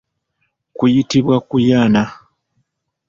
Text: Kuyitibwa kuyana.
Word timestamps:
Kuyitibwa 0.77 1.35
kuyana. 1.49 2.03